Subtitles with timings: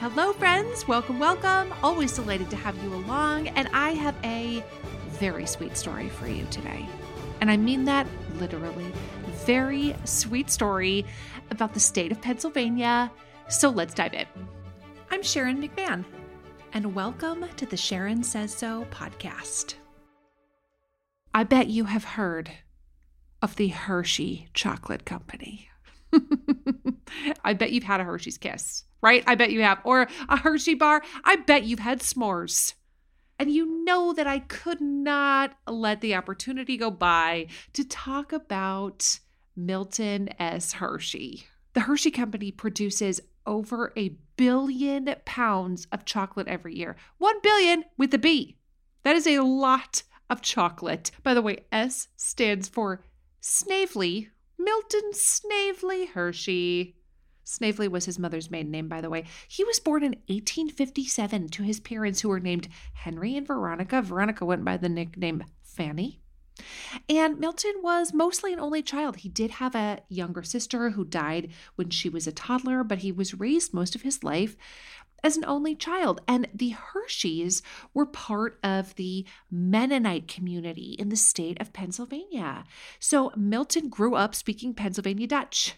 [0.00, 0.88] Hello, friends.
[0.88, 1.72] Welcome, welcome.
[1.82, 3.48] Always delighted to have you along.
[3.48, 4.62] And I have a
[5.10, 6.86] very sweet story for you today.
[7.40, 8.92] And I mean that literally.
[9.46, 11.06] Very sweet story
[11.52, 13.10] about the state of Pennsylvania.
[13.48, 14.26] So let's dive in.
[15.12, 16.04] I'm Sharon McMahon,
[16.72, 19.74] and welcome to the Sharon Says So podcast.
[21.32, 22.50] I bet you have heard
[23.40, 25.68] of the Hershey Chocolate Company.
[27.44, 29.22] I bet you've had a Hershey's Kiss, right?
[29.26, 29.80] I bet you have.
[29.84, 31.02] Or a Hershey bar.
[31.24, 32.72] I bet you've had s'mores.
[33.38, 39.20] And you know that I could not let the opportunity go by to talk about
[39.54, 40.72] Milton S.
[40.72, 41.44] Hershey.
[41.74, 46.96] The Hershey Company produces over a billion pounds of chocolate every year.
[47.18, 48.56] One billion with a B.
[49.02, 51.10] That is a lot of chocolate.
[51.22, 53.04] By the way, S stands for
[53.40, 56.96] Snavely, Milton Snavely Hershey.
[57.44, 59.24] Snavely was his mother's maiden name, by the way.
[59.46, 64.02] He was born in 1857 to his parents, who were named Henry and Veronica.
[64.02, 66.20] Veronica went by the nickname Fanny.
[67.08, 69.16] And Milton was mostly an only child.
[69.16, 73.12] He did have a younger sister who died when she was a toddler, but he
[73.12, 74.56] was raised most of his life
[75.24, 76.20] as an only child.
[76.28, 82.64] And the Hersheys were part of the Mennonite community in the state of Pennsylvania.
[83.00, 85.74] So Milton grew up speaking Pennsylvania Dutch.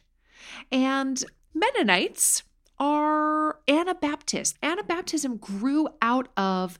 [0.71, 1.25] And
[1.57, 2.43] Mennonites
[2.79, 4.59] are Anabaptists.
[4.63, 6.79] Anabaptism grew out of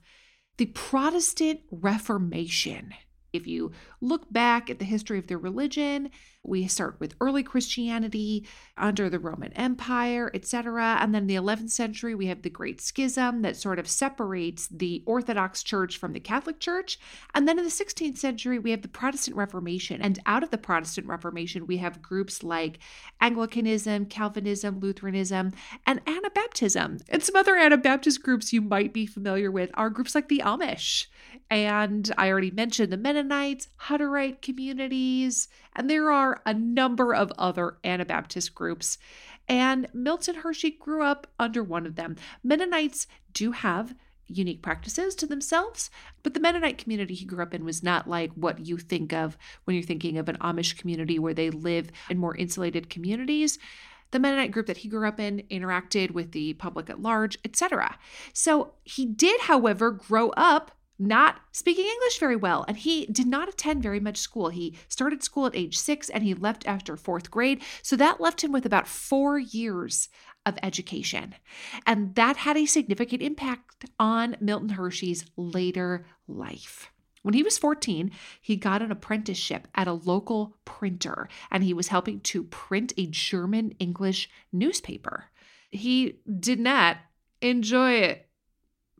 [0.57, 2.93] the Protestant Reformation.
[3.33, 6.09] If you look back at the history of their religion,
[6.43, 8.47] we start with early Christianity
[8.77, 10.97] under the Roman Empire, etc.
[11.01, 14.67] And then in the 11th century, we have the Great Schism that sort of separates
[14.69, 16.99] the Orthodox Church from the Catholic Church.
[17.33, 20.01] And then in the 16th century, we have the Protestant Reformation.
[20.01, 22.79] And out of the Protestant Reformation, we have groups like
[23.19, 25.51] Anglicanism, Calvinism, Lutheranism,
[25.85, 27.01] and Anabaptism.
[27.09, 31.07] And some other Anabaptist groups you might be familiar with are groups like the Amish.
[31.49, 37.77] And I already mentioned the Mennonites, Hutterite communities, and there are a number of other
[37.83, 38.99] Anabaptist groups.
[39.47, 42.15] And Milton Hershey grew up under one of them.
[42.43, 43.95] Mennonites do have
[44.27, 45.89] unique practices to themselves,
[46.21, 49.35] but the Mennonite community he grew up in was not like what you think of
[49.63, 53.57] when you're thinking of an Amish community where they live in more insulated communities
[54.11, 57.97] the Mennonite group that he grew up in interacted with the public at large, etc.
[58.31, 63.49] So he did, however, grow up not speaking English very well, and he did not
[63.49, 64.49] attend very much school.
[64.49, 67.61] He started school at age six and he left after fourth grade.
[67.81, 70.09] So that left him with about four years
[70.45, 71.35] of education.
[71.85, 76.91] And that had a significant impact on Milton Hershey's later life.
[77.21, 81.89] When he was 14, he got an apprenticeship at a local printer and he was
[81.89, 85.25] helping to print a German English newspaper.
[85.69, 86.97] He did not
[87.41, 88.26] enjoy it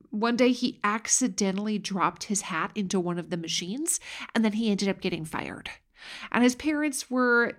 [0.09, 3.99] one day he accidentally dropped his hat into one of the machines
[4.33, 5.69] and then he ended up getting fired.
[6.31, 7.53] And his parents were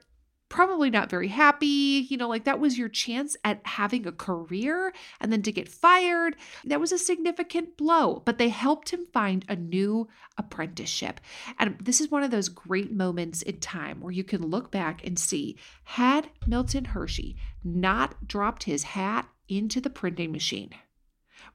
[0.48, 2.06] probably not very happy.
[2.08, 5.68] You know, like that was your chance at having a career and then to get
[5.68, 6.36] fired.
[6.64, 11.20] That was a significant blow, but they helped him find a new apprenticeship.
[11.58, 15.06] And this is one of those great moments in time where you can look back
[15.06, 20.70] and see had Milton Hershey not dropped his hat into the printing machine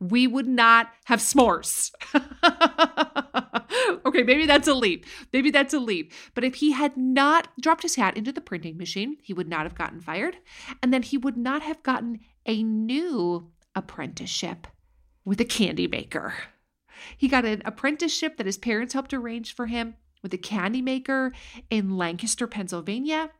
[0.09, 1.91] we would not have s'mores.
[4.05, 5.05] okay, maybe that's a leap.
[5.31, 6.11] Maybe that's a leap.
[6.33, 9.63] But if he had not dropped his hat into the printing machine, he would not
[9.63, 10.37] have gotten fired.
[10.81, 14.67] And then he would not have gotten a new apprenticeship
[15.25, 16.33] with a candy maker.
[17.17, 21.33] He got an apprenticeship that his parents helped arrange for him with a candy maker
[21.69, 23.31] in Lancaster, Pennsylvania.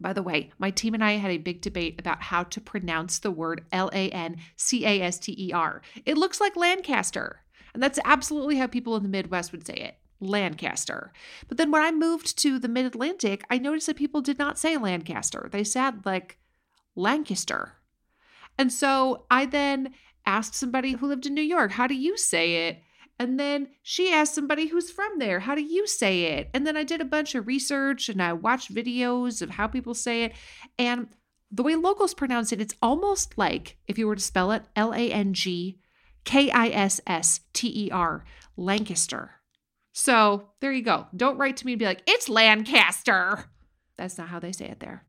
[0.00, 3.18] By the way, my team and I had a big debate about how to pronounce
[3.18, 5.80] the word L A N C A S T E R.
[6.04, 7.40] It looks like Lancaster,
[7.72, 9.96] and that's absolutely how people in the Midwest would say it.
[10.20, 11.12] Lancaster.
[11.48, 14.58] But then when I moved to the mid Atlantic, I noticed that people did not
[14.58, 15.48] say Lancaster.
[15.50, 16.38] They said like
[16.94, 17.74] Lancaster.
[18.58, 19.94] And so I then
[20.24, 22.82] asked somebody who lived in New York, how do you say it?
[23.18, 26.50] And then she asked somebody who's from there, how do you say it?
[26.52, 29.94] And then I did a bunch of research and I watched videos of how people
[29.94, 30.32] say it.
[30.78, 31.08] And
[31.50, 34.92] the way locals pronounce it, it's almost like if you were to spell it L
[34.92, 35.78] A N G
[36.24, 38.24] K I S S T E R,
[38.56, 39.30] Lancaster.
[39.92, 41.06] So there you go.
[41.16, 43.44] Don't write to me and be like, it's Lancaster.
[43.96, 45.06] That's not how they say it there.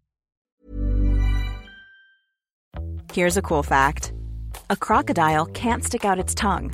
[3.11, 4.13] Here's a cool fact
[4.69, 6.73] a crocodile can't stick out its tongue.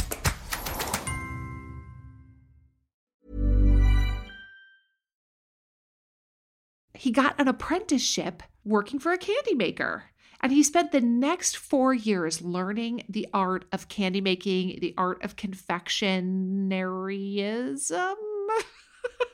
[7.01, 10.03] he got an apprenticeship working for a candy maker.
[10.39, 15.23] And he spent the next four years learning the art of candy making, the art
[15.23, 18.13] of confectionaryism.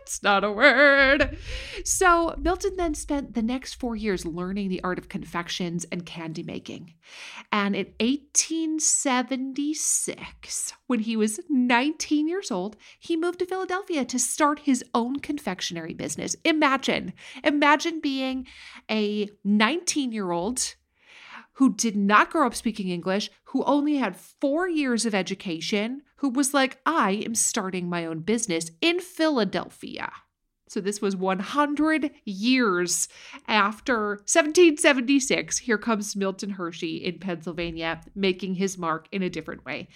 [0.00, 1.36] That's not a word.
[1.84, 6.42] So, Milton then spent the next four years learning the art of confections and candy
[6.42, 6.92] making.
[7.52, 14.58] And in 1876, when he was 19 years old, he moved to Philadelphia to start
[14.60, 16.36] his own confectionery business.
[16.44, 17.14] Imagine,
[17.44, 18.46] imagine being
[18.90, 20.74] a 19 year old
[21.60, 26.30] who did not grow up speaking English, who only had four years of education, who
[26.30, 30.10] was like, I am starting my own business in Philadelphia.
[30.68, 33.08] So this was 100 years
[33.46, 35.58] after 1776.
[35.58, 39.88] Here comes Milton Hershey in Pennsylvania, making his mark in a different way.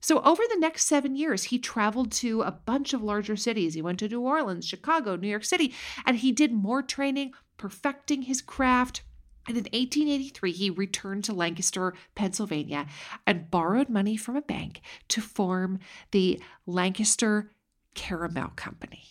[0.00, 3.74] So, over the next seven years, he traveled to a bunch of larger cities.
[3.74, 5.74] He went to New Orleans, Chicago, New York City,
[6.06, 9.02] and he did more training, perfecting his craft,
[9.50, 12.86] and in 1883, he returned to Lancaster, Pennsylvania,
[13.26, 15.80] and borrowed money from a bank to form
[16.12, 17.50] the Lancaster
[17.94, 19.04] Caramel Company.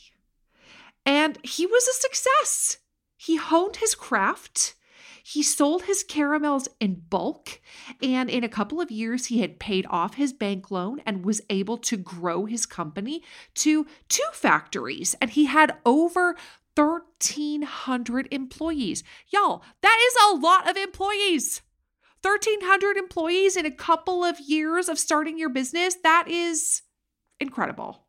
[1.06, 2.78] And he was a success.
[3.18, 4.76] He honed his craft.
[5.24, 7.60] He sold his caramels in bulk,
[8.02, 11.42] and in a couple of years, he had paid off his bank loan and was
[11.50, 13.22] able to grow his company
[13.56, 15.16] to two factories.
[15.22, 16.36] And he had over
[16.80, 19.04] 1,300 employees.
[19.28, 21.62] Y'all, that is a lot of employees.
[22.22, 25.98] 1,300 employees in a couple of years of starting your business.
[26.04, 26.84] That is
[27.40, 28.06] incredible.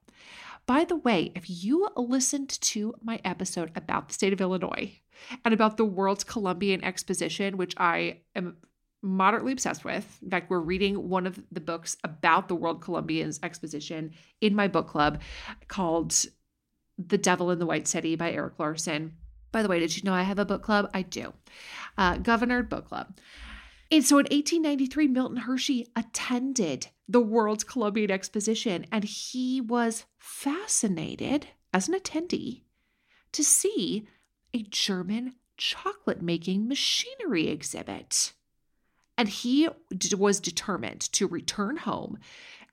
[0.67, 5.01] By the way, if you listened to my episode about the state of Illinois
[5.45, 8.57] and about the World's Columbian Exposition, which I am
[9.03, 10.19] moderately obsessed with.
[10.23, 14.69] In fact, we're reading one of the books about the World Columbian's Exposition in my
[14.69, 15.21] book club
[15.69, 16.15] called
[17.09, 19.15] the Devil in the White City by Erik Larson.
[19.53, 20.91] By the way, did you know I have a book club?
[20.95, 21.33] I do.
[21.99, 23.19] Uh, Governerd Book Club.
[23.91, 31.49] And so in 1893, Milton Hershey attended the World's Columbian Exposition, and he was fascinated
[31.75, 32.63] as an attendee
[33.33, 34.07] to see
[34.55, 38.33] a German chocolate making machinery exhibit.
[39.19, 39.69] And he
[40.17, 42.19] was determined to return home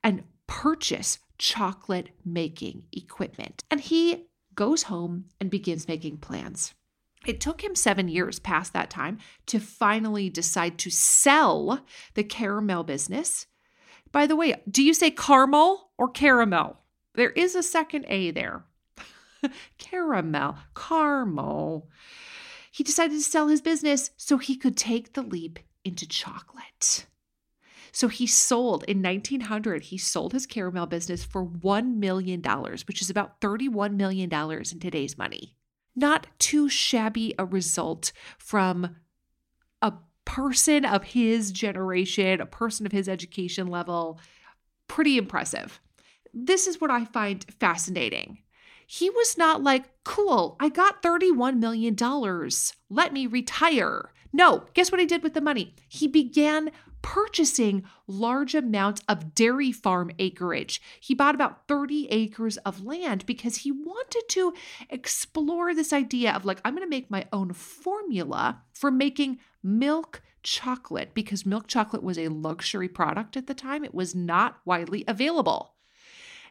[0.03, 3.63] and purchase chocolate making equipment.
[3.70, 6.74] And he goes home and begins making plans.
[7.25, 9.17] It took him seven years past that time
[9.48, 13.48] to finally decide to sell the caramel business.
[14.12, 16.82] By the way, do you say caramel or caramel?
[17.15, 18.65] There is a second A there.
[19.77, 21.89] caramel, caramel.
[22.72, 27.08] He decided to sell his business so he could take the leap into chocolate.
[27.91, 32.41] So he sold in 1900, he sold his caramel business for $1 million,
[32.88, 35.56] which is about $31 million in today's money.
[35.96, 38.96] Not too shabby a result from
[39.82, 39.94] a
[40.25, 44.20] person of his generation, a person of his education level.
[44.88, 45.82] Pretty impressive.
[46.34, 48.39] This is what I find fascinating.
[48.88, 51.96] he was not like, cool, I got $31 million.
[52.89, 54.13] Let me retire.
[54.32, 55.75] No, guess what he did with the money?
[55.89, 56.72] He began
[57.08, 60.82] purchasing large amounts of dairy farm acreage.
[61.00, 64.54] He bought about 30 acres of land because he wanted to
[64.90, 70.22] explore this idea of like, I'm going to make my own formula for making milk
[70.44, 73.86] chocolate because milk chocolate was a luxury product at the time.
[73.86, 75.76] It was not widely available.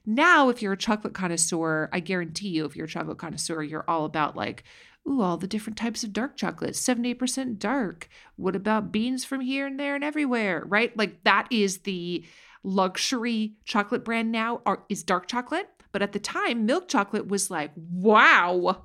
[0.06, 3.84] Now, if you're a chocolate connoisseur, I guarantee you, if you're a chocolate connoisseur, you're
[3.86, 4.64] all about like,
[5.08, 8.08] ooh, all the different types of dark chocolate, 78% dark.
[8.36, 10.96] What about beans from here and there and everywhere, right?
[10.96, 12.24] Like that is the
[12.62, 15.68] luxury chocolate brand now are, is dark chocolate.
[15.92, 18.84] But at the time, milk chocolate was like, wow,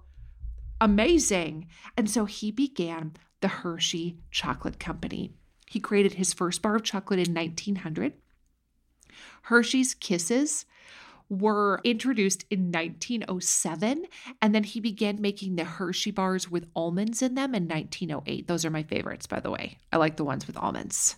[0.79, 1.67] amazing.
[1.97, 5.33] And so he began the Hershey Chocolate Company.
[5.67, 8.13] He created his first bar of chocolate in 1900.
[9.43, 10.65] Hershey's Kisses
[11.31, 14.05] were introduced in 1907,
[14.41, 18.47] and then he began making the Hershey bars with almonds in them in 1908.
[18.47, 19.77] Those are my favorites, by the way.
[19.93, 21.15] I like the ones with almonds.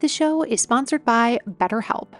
[0.00, 2.14] The show is sponsored by BetterHelp.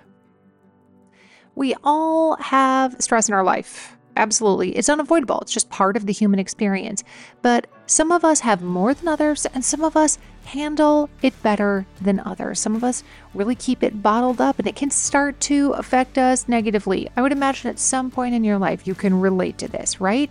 [1.54, 3.95] We all have stress in our life.
[4.16, 4.76] Absolutely.
[4.76, 5.40] It's unavoidable.
[5.40, 7.04] It's just part of the human experience.
[7.42, 11.87] But some of us have more than others, and some of us handle it better
[12.00, 12.58] than others.
[12.58, 13.04] Some of us
[13.35, 17.11] really keep it bottled up, and it can start to affect us negatively.
[17.16, 20.30] I would imagine at some point in your life you can relate to this, right?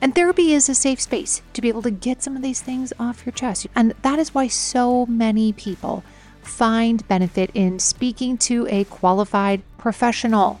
[0.00, 2.92] And therapy is a safe space to be able to get some of these things
[3.00, 3.66] off your chest.
[3.74, 6.04] And that is why so many people
[6.42, 10.60] find benefit in speaking to a qualified professional.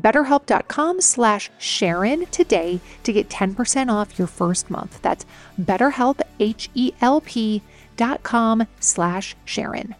[0.00, 5.00] betterhelp.com slash Sharon today to get 10% off your first month.
[5.02, 5.26] That's
[5.60, 7.62] betterhelp, H-E-L-P
[7.96, 9.94] dot com slash Sharon.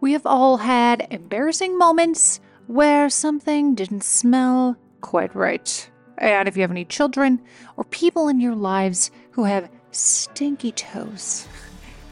[0.00, 5.90] We have all had embarrassing moments where something didn't smell quite right.
[6.18, 7.40] And if you have any children
[7.76, 11.48] or people in your lives who have stinky toes,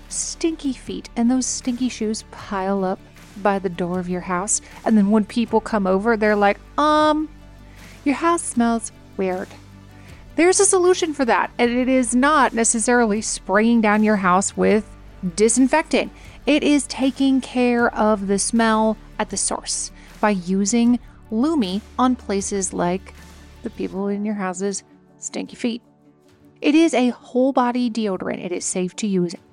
[0.09, 2.99] stinky feet, and those stinky shoes pile up
[3.43, 7.29] by the door of your house, and then when people come over, they're like, um,
[8.05, 9.49] your house smells weird.
[10.37, 14.89] There's a solution for that, and it is not necessarily spraying down your house with
[15.35, 16.13] disinfectant.
[16.45, 19.91] It is taking care of the smell at the source
[20.21, 20.99] by using
[21.31, 23.15] Lume on places like
[23.63, 24.85] the people in your house's
[25.19, 25.83] stinky feet.
[26.61, 28.45] It is a whole body deodorant.
[28.45, 29.35] It is safe to use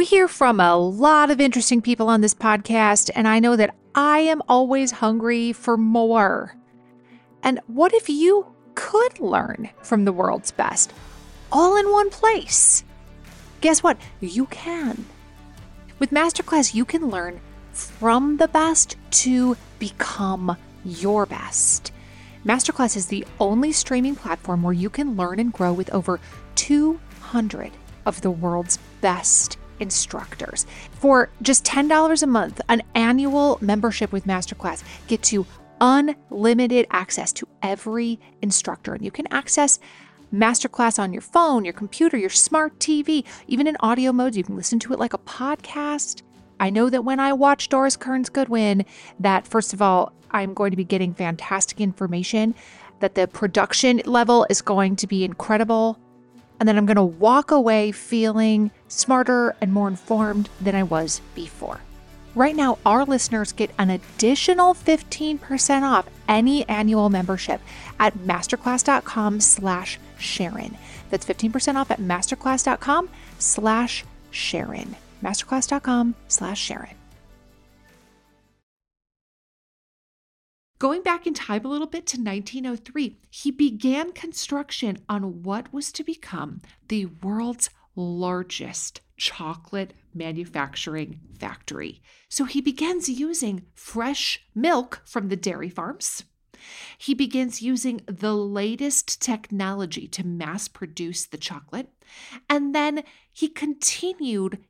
[0.00, 3.74] We hear from a lot of interesting people on this podcast, and I know that
[3.94, 6.56] I am always hungry for more.
[7.42, 10.94] And what if you could learn from the world's best
[11.52, 12.82] all in one place?
[13.60, 13.98] Guess what?
[14.20, 15.04] You can.
[15.98, 17.38] With Masterclass, you can learn
[17.74, 21.92] from the best to become your best.
[22.42, 26.20] Masterclass is the only streaming platform where you can learn and grow with over
[26.54, 27.72] 200
[28.06, 30.66] of the world's best instructors.
[30.92, 35.46] For just $10 a month, an annual membership with Masterclass gets you
[35.80, 38.94] unlimited access to every instructor.
[38.94, 39.78] And you can access
[40.32, 44.36] Masterclass on your phone, your computer, your smart TV, even in audio modes.
[44.36, 46.22] You can listen to it like a podcast.
[46.60, 48.84] I know that when I watch Doris Kearns Goodwin,
[49.18, 52.54] that first of all, I'm going to be getting fantastic information,
[53.00, 55.98] that the production level is going to be incredible,
[56.60, 61.22] and then I'm going to walk away feeling smarter and more informed than I was
[61.34, 61.80] before.
[62.34, 67.60] Right now, our listeners get an additional 15% off any annual membership
[67.98, 70.76] at masterclass.com slash Sharon.
[71.08, 74.94] That's 15% off at masterclass.com slash Sharon.
[75.24, 76.99] Masterclass.com slash Sharon.
[80.80, 85.92] Going back in time a little bit to 1903, he began construction on what was
[85.92, 92.00] to become the world's largest chocolate manufacturing factory.
[92.30, 96.24] So he begins using fresh milk from the dairy farms.
[96.96, 101.90] He begins using the latest technology to mass produce the chocolate.
[102.48, 104.64] And then he continued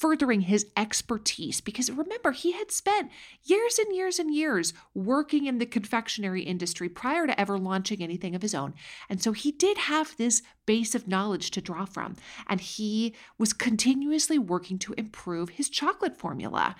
[0.00, 3.10] furthering his expertise because remember, he had spent
[3.44, 8.34] years and years and years working in the confectionery industry prior to ever launching anything
[8.34, 8.72] of his own.
[9.10, 12.16] And so he did have this base of knowledge to draw from,
[12.48, 16.76] and he was continuously working to improve his chocolate formula.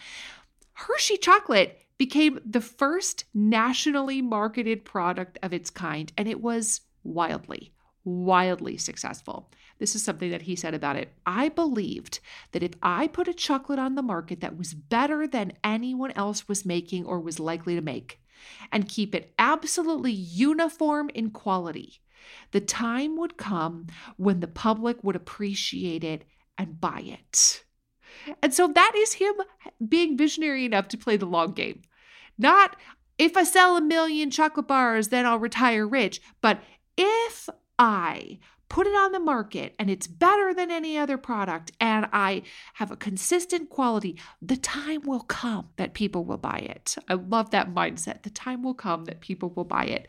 [0.73, 7.75] Hershey chocolate became the first nationally marketed product of its kind, and it was wildly,
[8.03, 9.51] wildly successful.
[9.81, 11.13] This is something that he said about it.
[11.27, 12.21] I believed
[12.53, 16.47] that if I put a chocolate on the market that was better than anyone else
[16.47, 18.21] was making or was likely to make,
[18.71, 22.01] and keep it absolutely uniform in quality,
[22.53, 26.25] the time would come when the public would appreciate it
[26.59, 27.65] and buy it.
[28.43, 29.35] And so that is him
[29.89, 31.83] being visionary enough to play the long game.
[32.37, 32.77] Not
[33.19, 36.61] if I sell a million chocolate bars, then I'll retire rich, but
[36.97, 38.39] if I
[38.71, 42.43] put it on the market and it's better than any other product and I
[42.75, 46.97] have a consistent quality, the time will come that people will buy it.
[47.09, 48.23] I love that mindset.
[48.23, 50.09] The time will come that people will buy it.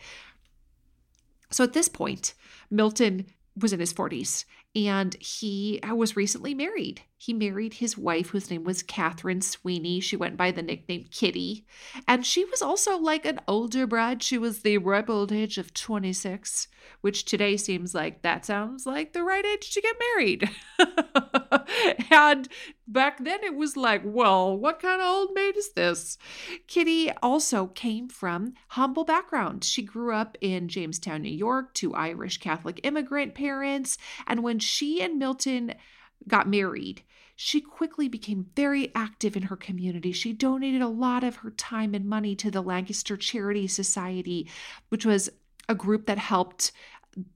[1.50, 2.36] So at this point,
[2.70, 3.26] Milton
[3.60, 7.02] was in his 40s and he uh, was recently married.
[7.22, 10.00] He married his wife, whose name was Catherine Sweeney.
[10.00, 11.68] She went by the nickname Kitty.
[12.08, 14.24] And she was also like an older bride.
[14.24, 16.68] She was the ripe old age of 26,
[17.02, 20.50] which today seems like that sounds like the right age to get married.
[22.10, 22.48] and
[22.88, 26.18] back then it was like, well, what kind of old maid is this?
[26.66, 29.64] Kitty also came from humble background.
[29.64, 34.00] She grew up in Jamestown, New York, to Irish Catholic immigrant parents.
[34.26, 35.76] And when she and Milton
[36.28, 37.04] got married,
[37.36, 40.12] she quickly became very active in her community.
[40.12, 44.48] She donated a lot of her time and money to the Lancaster Charity Society,
[44.90, 45.30] which was
[45.68, 46.72] a group that helped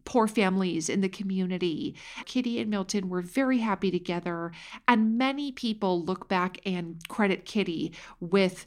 [0.05, 1.95] poor families in the community.
[2.25, 4.51] Kitty and Milton were very happy together,
[4.87, 8.65] and many people look back and credit Kitty with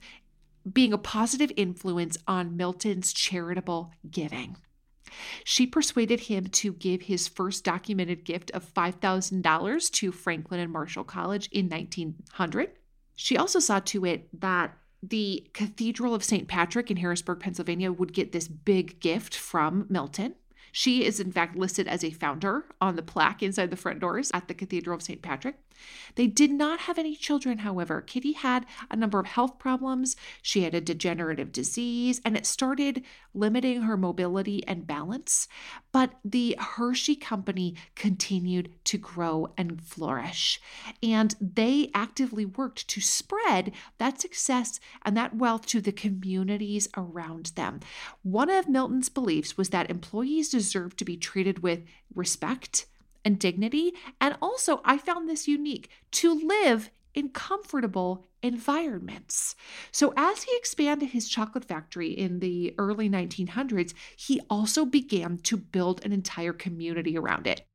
[0.70, 4.56] being a positive influence on Milton's charitable giving.
[5.44, 11.04] She persuaded him to give his first documented gift of $5,000 to Franklin and Marshall
[11.04, 12.70] College in 1900.
[13.16, 16.48] She also saw to it that the Cathedral of St.
[16.48, 20.34] Patrick in Harrisburg, Pennsylvania would get this big gift from Milton.
[20.72, 24.30] She is, in fact, listed as a founder on the plaque inside the front doors
[24.34, 25.22] at the Cathedral of St.
[25.22, 25.56] Patrick.
[26.14, 28.00] They did not have any children, however.
[28.00, 30.16] Kitty had a number of health problems.
[30.42, 35.48] She had a degenerative disease, and it started limiting her mobility and balance.
[35.92, 40.60] But the Hershey Company continued to grow and flourish.
[41.02, 47.52] And they actively worked to spread that success and that wealth to the communities around
[47.54, 47.80] them.
[48.22, 52.86] One of Milton's beliefs was that employees deserved to be treated with respect
[53.24, 53.92] and dignity.
[54.20, 59.56] And also, I found this unique to live in comfortable environments.
[59.90, 65.56] So, as he expanded his chocolate factory in the early 1900s, he also began to
[65.56, 67.66] build an entire community around it.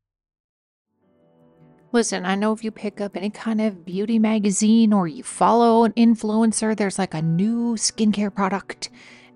[1.92, 5.84] Listen, I know if you pick up any kind of beauty magazine or you follow
[5.84, 8.90] an influencer, there's like a new skincare product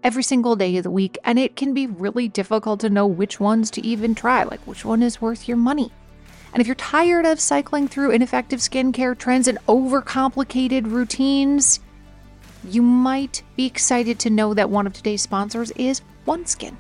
[0.04, 3.40] every single day of the week, and it can be really difficult to know which
[3.40, 5.92] ones to even try, like which one is worth your money.
[6.54, 11.80] And if you're tired of cycling through ineffective skincare trends and overcomplicated routines,
[12.64, 16.76] you might be excited to know that one of today's sponsors is OneSkin.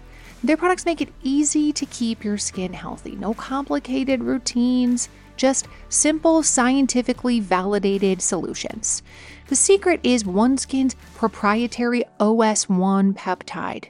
[0.47, 3.17] Their products make it easy to keep your skin healthy.
[3.17, 9.03] No complicated routines, just simple, scientifically validated solutions.
[9.47, 13.89] The secret is OneSkin's proprietary OS1 peptide.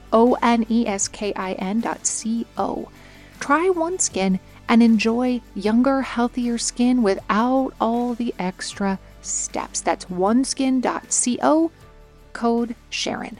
[0.13, 1.53] O N E S K I
[2.03, 2.89] C O.
[3.39, 9.81] Try OneSkin and enjoy younger, healthier skin without all the extra steps.
[9.81, 11.71] That's oneskin.co,
[12.33, 13.39] code Sharon.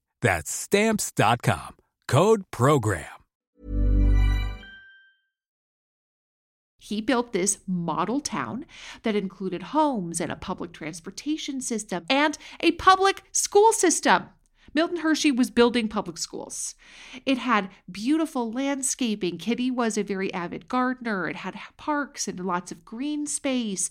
[0.21, 1.77] That's stamps.com.
[2.07, 3.05] Code program.
[6.77, 8.65] He built this model town
[9.03, 14.29] that included homes and a public transportation system and a public school system.
[14.73, 16.75] Milton Hershey was building public schools.
[17.25, 19.37] It had beautiful landscaping.
[19.37, 21.29] Kitty was a very avid gardener.
[21.29, 23.89] It had parks and lots of green space.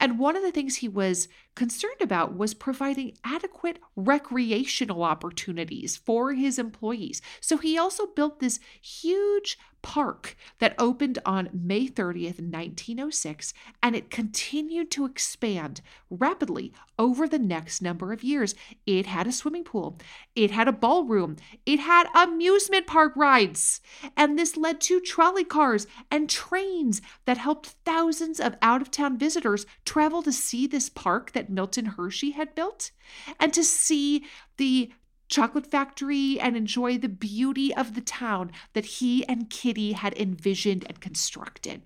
[0.00, 6.32] And one of the things he was concerned about was providing adequate recreational opportunities for
[6.32, 7.20] his employees.
[7.40, 14.10] So he also built this huge park that opened on May 30th, 1906, and it
[14.10, 18.54] continued to expand rapidly over the next number of years.
[18.86, 19.98] It had a swimming pool,
[20.34, 23.80] it had a ballroom, it had amusement park rides,
[24.16, 29.16] and this led to trolley cars and trains that helped thousands of out of town
[29.18, 32.92] visitors travel to see this park that Milton Hershey had built
[33.40, 34.24] and to see
[34.56, 34.92] the
[35.26, 40.84] chocolate factory and enjoy the beauty of the town that he and Kitty had envisioned
[40.86, 41.82] and constructed.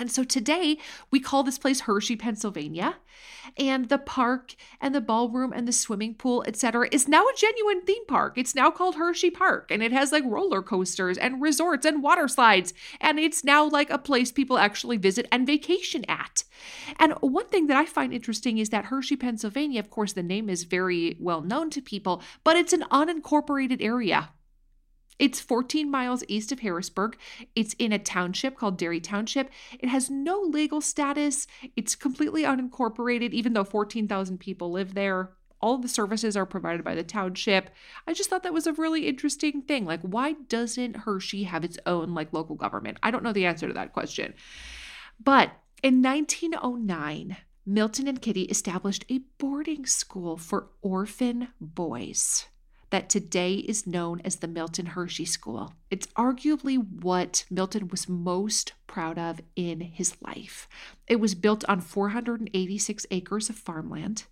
[0.00, 0.78] And so today
[1.10, 2.96] we call this place Hershey, Pennsylvania,
[3.58, 7.82] and the park and the ballroom and the swimming pool, etc., is now a genuine
[7.82, 8.38] theme park.
[8.38, 12.28] It's now called Hershey Park, and it has like roller coasters and resorts and water
[12.28, 16.44] slides, and it's now like a place people actually visit and vacation at.
[16.98, 20.48] And one thing that I find interesting is that Hershey, Pennsylvania, of course, the name
[20.48, 24.30] is very well known to people, but it's an unincorporated area.
[25.20, 27.18] It's 14 miles east of Harrisburg.
[27.54, 29.50] It's in a township called Derry Township.
[29.78, 31.46] It has no legal status.
[31.76, 35.32] It's completely unincorporated, even though 14,000 people live there.
[35.60, 37.68] All the services are provided by the township.
[38.06, 39.84] I just thought that was a really interesting thing.
[39.84, 42.96] Like, why doesn't Hershey have its own like local government?
[43.02, 44.32] I don't know the answer to that question.
[45.22, 45.50] But
[45.82, 52.46] in 1909, Milton and Kitty established a boarding school for orphan boys
[52.90, 55.74] that today is known as the Milton Hershey School.
[55.90, 60.68] It's arguably what Milton was most proud of in his life.
[61.06, 64.24] It was built on 486 acres of farmland,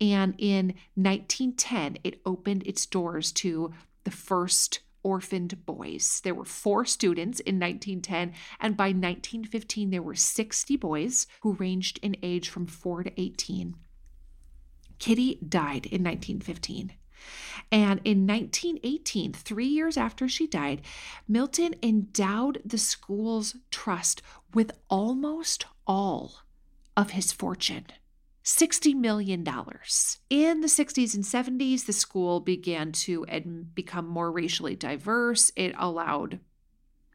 [0.00, 3.72] and in 1910, it opened its doors to
[4.04, 6.20] the first orphaned boys.
[6.24, 11.98] There were four students in 1910, and by 1915, there were 60 boys who ranged
[12.02, 13.76] in age from 4 to 18.
[14.98, 16.92] Kitty died in 1915.
[17.70, 20.82] And in 1918, three years after she died,
[21.26, 26.40] Milton endowed the school's trust with almost all
[26.96, 27.86] of his fortune.
[28.44, 29.40] $60 million.
[30.30, 35.50] In the 60s and 70s, the school began to ed- become more racially diverse.
[35.56, 36.40] It allowed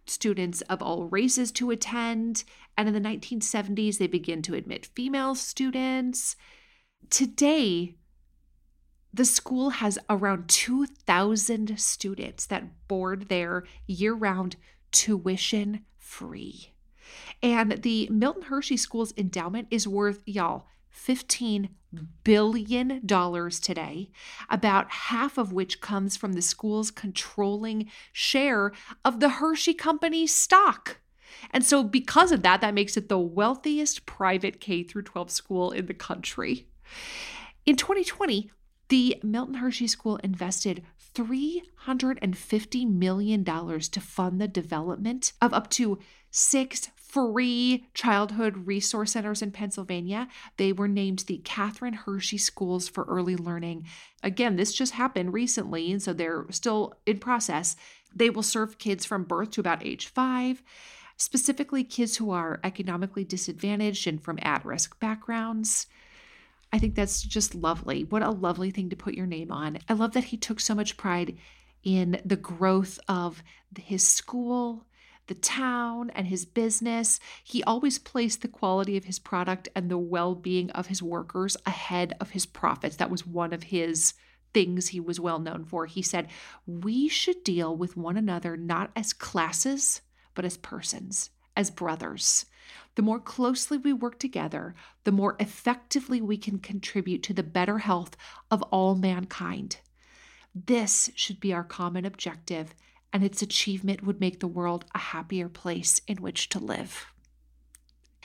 [0.08, 2.43] students of all races to attend.
[2.76, 6.36] And in the 1970s, they began to admit female students.
[7.12, 7.95] Today,
[9.13, 14.56] the school has around 2,000 students that board there year round,
[14.91, 16.74] tuition free.
[17.41, 21.69] And the Milton Hershey School's endowment is worth, y'all, $15
[22.24, 24.12] billion today,
[24.50, 28.72] about half of which comes from the school's controlling share
[29.04, 31.00] of the Hershey Company stock.
[31.52, 35.72] And so because of that, that makes it the wealthiest private K through 12 school
[35.72, 36.67] in the country.
[37.65, 38.52] In 2020,
[38.89, 40.84] the Milton Hershey School invested
[41.15, 45.99] $350 million to fund the development of up to
[46.32, 50.28] six free childhood resource centers in Pennsylvania.
[50.58, 53.86] They were named the Catherine Hershey Schools for Early Learning.
[54.21, 57.75] Again, this just happened recently, and so they're still in process.
[58.15, 60.62] They will serve kids from birth to about age five,
[61.17, 65.88] specifically kids who are economically disadvantaged and from at risk backgrounds.
[66.71, 68.03] I think that's just lovely.
[68.03, 69.79] What a lovely thing to put your name on.
[69.88, 71.38] I love that he took so much pride
[71.84, 73.41] in the growth of
[73.77, 74.86] his school,
[75.27, 77.19] the town, and his business.
[77.43, 81.58] He always placed the quality of his product and the well being of his workers
[81.65, 82.97] ahead of his profits.
[82.97, 84.13] That was one of his
[84.53, 85.86] things he was well known for.
[85.86, 86.27] He said,
[86.67, 90.01] We should deal with one another not as classes,
[90.36, 92.45] but as persons, as brothers.
[92.95, 97.79] The more closely we work together, the more effectively we can contribute to the better
[97.79, 98.15] health
[98.51, 99.77] of all mankind.
[100.53, 102.73] This should be our common objective,
[103.13, 107.08] and its achievement would make the world a happier place in which to live.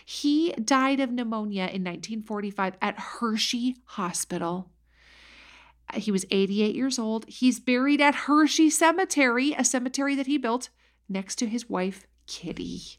[0.05, 4.71] He died of pneumonia in 1945 at Hershey Hospital.
[5.95, 7.27] He was 88 years old.
[7.29, 10.69] He's buried at Hershey Cemetery, a cemetery that he built
[11.09, 12.99] next to his wife, Kitty.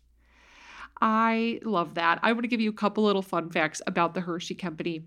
[1.01, 2.19] I love that.
[2.23, 5.05] I want to give you a couple little fun facts about the Hershey Company.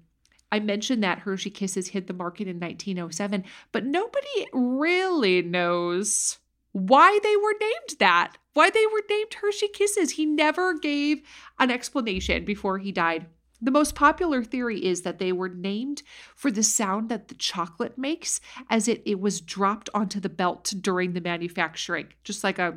[0.51, 6.38] I mentioned that Hershey Kisses hit the market in 1907, but nobody really knows
[6.72, 10.12] why they were named that, why they were named Hershey Kisses.
[10.12, 11.22] He never gave
[11.59, 13.27] an explanation before he died.
[13.61, 16.03] The most popular theory is that they were named
[16.37, 20.72] for the sound that the chocolate makes as it, it was dropped onto the belt
[20.81, 22.74] during the manufacturing, just like a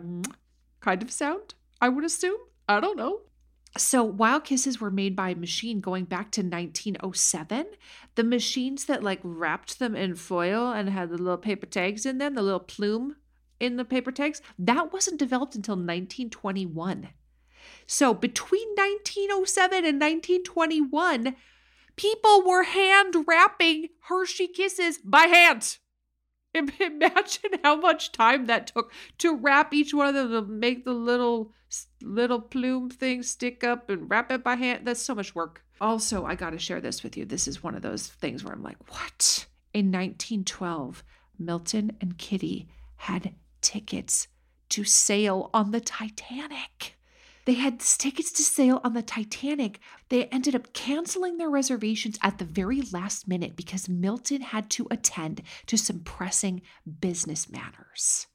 [0.79, 2.39] kind of sound, I would assume.
[2.71, 3.21] I don't know.
[3.77, 7.67] So, while kisses were made by a machine going back to 1907,
[8.15, 12.17] the machines that like wrapped them in foil and had the little paper tags in
[12.17, 13.15] them, the little plume
[13.59, 17.09] in the paper tags, that wasn't developed until 1921.
[17.87, 21.35] So, between 1907 and 1921,
[21.95, 25.77] people were hand wrapping Hershey kisses by hand.
[26.79, 31.53] Imagine how much time that took to wrap each one of them make the little
[32.01, 34.85] little plume thing stick up and wrap it by hand.
[34.85, 35.63] That's so much work.
[35.79, 37.25] Also, I got to share this with you.
[37.25, 39.47] This is one of those things where I'm like, what?
[39.73, 41.03] In 1912,
[41.39, 44.27] Milton and Kitty had tickets
[44.69, 46.97] to sail on the Titanic.
[47.45, 49.79] They had tickets to sail on the Titanic.
[50.09, 54.87] They ended up canceling their reservations at the very last minute because Milton had to
[54.91, 56.61] attend to some pressing
[56.99, 58.27] business matters.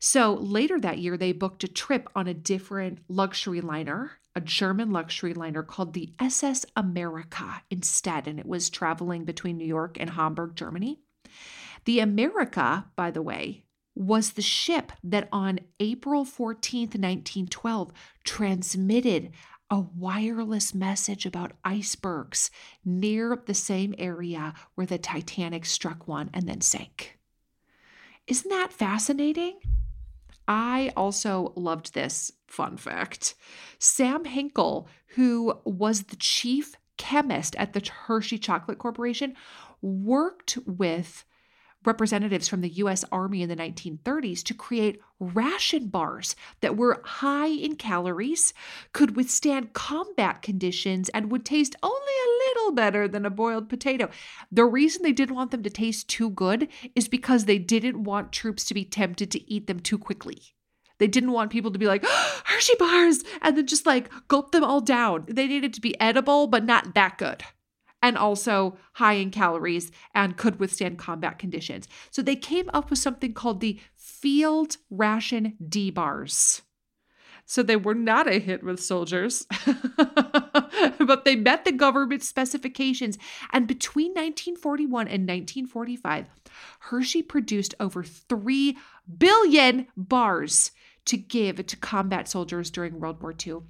[0.00, 4.90] So later that year, they booked a trip on a different luxury liner, a German
[4.90, 10.10] luxury liner called the SS America instead, and it was traveling between New York and
[10.10, 11.00] Hamburg, Germany.
[11.84, 13.64] The America, by the way,
[13.98, 19.32] was the ship that on April 14th, 1912, transmitted
[19.70, 22.50] a wireless message about icebergs
[22.84, 27.18] near the same area where the Titanic struck one and then sank.
[28.28, 29.58] Isn't that fascinating?
[30.46, 33.34] I also loved this fun fact.
[33.80, 39.34] Sam Hinkle, who was the chief chemist at the Hershey Chocolate Corporation,
[39.82, 41.24] worked with
[41.84, 47.48] representatives from the US Army in the 1930s to create ration bars that were high
[47.48, 48.52] in calories,
[48.92, 54.10] could withstand combat conditions, and would taste only a little better than a boiled potato.
[54.50, 58.32] The reason they didn't want them to taste too good is because they didn't want
[58.32, 60.54] troops to be tempted to eat them too quickly.
[60.98, 64.52] They didn't want people to be like, oh, Hershey bars, and then just like gulp
[64.52, 65.24] them all down.
[65.28, 67.44] They needed to be edible, but not that good.
[68.02, 71.88] And also high in calories and could withstand combat conditions.
[72.10, 76.62] So they came up with something called the Field Ration D bars.
[77.50, 79.46] So they were not a hit with soldiers,
[79.96, 83.16] but they met the government specifications.
[83.54, 86.26] And between 1941 and 1945,
[86.80, 88.76] Hershey produced over 3
[89.16, 90.72] billion bars
[91.06, 93.60] to give to combat soldiers during World War II.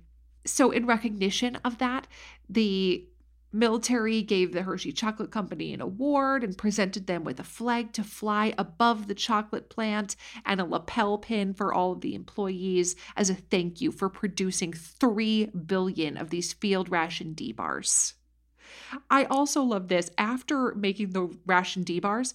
[0.45, 2.09] So, in recognition of that,
[2.49, 3.07] the
[3.53, 8.05] military gave the Hershey Chocolate Company an award and presented them with a flag to
[8.05, 13.31] fly above the chocolate plant and a lapel pin for all of the employees as
[13.31, 18.15] a thank you for producing 3 billion of these field ration D bars.
[19.11, 20.11] I also love this.
[20.19, 22.35] After making the ration D bars,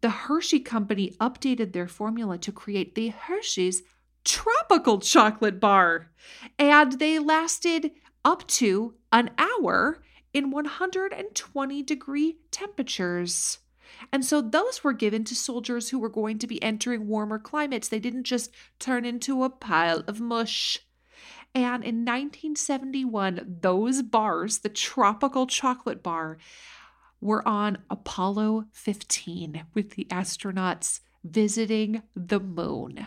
[0.00, 3.82] the Hershey Company updated their formula to create the Hershey's
[4.24, 6.10] tropical chocolate bar.
[6.58, 7.92] And they lasted
[8.24, 10.02] up to an hour
[10.32, 13.58] in 120 degree temperatures.
[14.12, 17.88] And so those were given to soldiers who were going to be entering warmer climates.
[17.88, 20.80] They didn't just turn into a pile of mush.
[21.54, 26.38] And in 1971, those bars, the tropical chocolate bar,
[27.20, 33.06] were on Apollo 15 with the astronauts visiting the moon.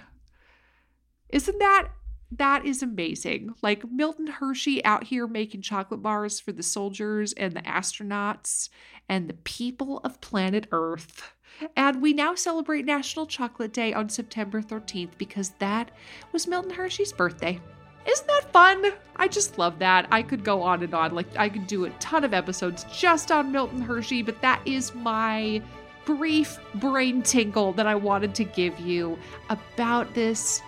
[1.30, 1.89] Isn't that
[2.32, 3.54] that is amazing.
[3.62, 8.70] Like Milton Hershey out here making chocolate bars for the soldiers and the astronauts
[9.10, 11.34] and the people of planet Earth.
[11.76, 15.91] And we now celebrate National Chocolate Day on September 13th because that
[16.32, 17.60] was Milton Hershey's birthday.
[18.08, 18.94] Isn't that fun?
[19.17, 20.08] I just love that.
[20.12, 21.13] I could go on and on.
[21.13, 24.96] Like, I could do a ton of episodes just on Milton Hershey, but that is
[24.96, 25.62] my
[26.06, 30.63] brief brain tingle that I wanted to give you about this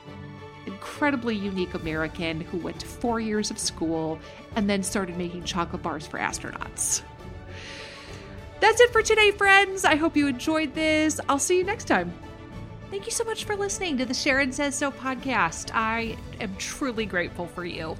[0.83, 4.19] incredibly unique American who went to four years of school
[4.57, 7.03] and then started making chocolate bars for astronauts.
[8.59, 9.85] That's it for today, friends.
[9.85, 11.21] I hope you enjoyed this.
[11.29, 12.13] I'll see you next time.
[12.89, 15.71] Thank you so much for listening to the Sharon Says So podcast.
[15.73, 17.95] I am truly grateful for you.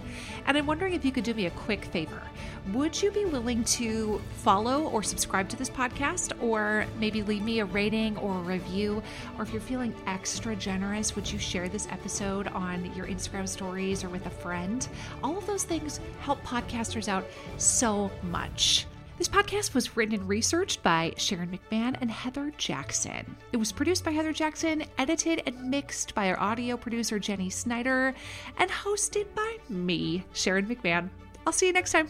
[0.46, 2.22] And I'm wondering if you could do me a quick favor.
[2.72, 7.60] Would you be willing to follow or subscribe to this podcast, or maybe leave me
[7.60, 9.04] a rating or a review?
[9.38, 14.02] Or if you're feeling extra generous, would you share this episode on your Instagram stories
[14.02, 14.88] or with a friend?
[15.22, 17.26] All of those things help podcasters out
[17.58, 18.88] so much.
[19.18, 23.36] This podcast was written and researched by Sharon McMahon and Heather Jackson.
[23.52, 28.16] It was produced by Heather Jackson, edited and mixed by our audio producer Jenny Snyder,
[28.58, 31.10] and hosted by me, Sharon McMahon.
[31.46, 32.08] I'll see you next time.